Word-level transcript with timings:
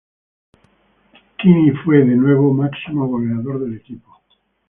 Quini 1.37 1.69
fue, 1.85 1.97
de 1.99 2.15
nuevo, 2.15 2.51
máximo 2.55 3.05
goleador 3.07 3.59
del 3.59 3.75
equipo. 3.77 4.19